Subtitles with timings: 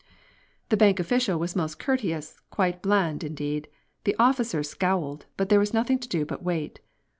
[0.69, 3.67] The bank official was most courteous, quite bland, indeed.
[4.03, 6.79] The officer scowled, but there was nothing to do but wait.